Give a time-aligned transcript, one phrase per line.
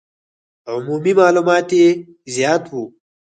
[0.71, 1.87] عمومي معلومات یې
[2.35, 2.83] زیات وو.